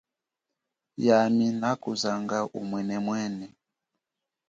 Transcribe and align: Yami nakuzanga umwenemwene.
Yami 1.05 1.45
nakuzanga 1.59 2.37
umwenemwene. 2.59 3.47